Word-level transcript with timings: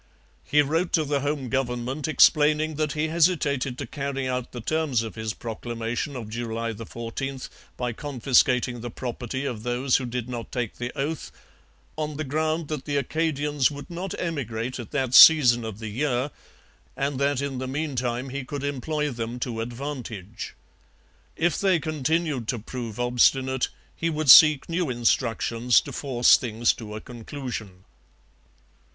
He 0.43 0.63
wrote 0.63 0.93
to 0.93 1.03
the 1.05 1.19
home 1.19 1.47
government 1.47 2.07
explaining 2.07 2.73
that 2.73 2.93
he 2.93 3.07
hesitated 3.09 3.77
to 3.77 3.85
carry 3.85 4.27
out 4.27 4.51
the 4.51 4.59
terms 4.59 5.03
of 5.03 5.13
his 5.13 5.35
proclamation 5.35 6.15
of 6.15 6.27
July 6.27 6.73
14 6.73 7.39
by 7.77 7.93
confiscating 7.93 8.81
the 8.81 8.89
property 8.89 9.45
of 9.45 9.61
those 9.61 9.97
who 9.97 10.07
did 10.07 10.27
not 10.27 10.51
take 10.51 10.77
the 10.77 10.91
oath, 10.97 11.31
on 11.97 12.17
the 12.17 12.23
ground 12.23 12.67
that 12.67 12.85
the 12.85 12.97
Acadians 12.97 13.69
would 13.69 13.91
not 13.91 14.19
emigrate 14.19 14.79
at 14.79 14.89
that 14.89 15.13
season 15.13 15.63
of 15.63 15.77
the 15.77 15.89
year, 15.89 16.31
and 16.97 17.19
that 17.19 17.39
in 17.39 17.59
the 17.59 17.67
meantime 17.67 18.29
he 18.29 18.43
could 18.43 18.63
employ 18.63 19.11
them 19.11 19.39
to 19.41 19.61
advantage. 19.61 20.55
If 21.35 21.59
they 21.59 21.79
continued 21.79 22.47
to 22.47 22.57
prove 22.57 22.99
obstinate, 22.99 23.69
he 23.95 24.09
would 24.09 24.31
seek 24.31 24.67
new 24.67 24.89
instructions 24.89 25.79
to 25.81 25.91
force 25.91 26.37
things 26.37 26.73
to 26.73 26.95
a 26.95 27.01
conclusion. 27.01 27.83